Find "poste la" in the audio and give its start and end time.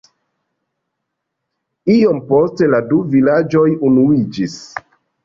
2.29-2.79